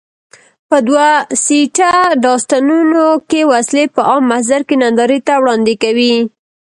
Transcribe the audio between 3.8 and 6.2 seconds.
په عام محضر کې نندارې ته وړاندې کوي.